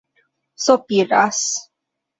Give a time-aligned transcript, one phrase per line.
[0.65, 1.41] sopiras